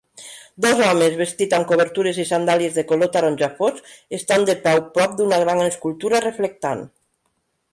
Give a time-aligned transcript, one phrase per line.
[0.65, 5.15] Dos homes vestits amb cobertures i sandàlies de color taronja fosc estan de peu prop
[5.21, 6.83] d'una gran escultura reflectant.